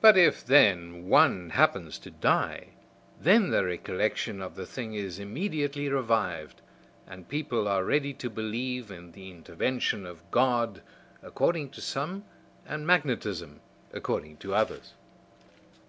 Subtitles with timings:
[0.00, 2.70] But, if, then one happens to die,
[3.20, 6.60] then the recollection of the thing is immediately revived,
[7.06, 10.82] and people are ready to believe in the intervention of God,
[11.22, 12.24] according to some,
[12.66, 13.60] and magnetism,
[13.92, 14.94] according to others."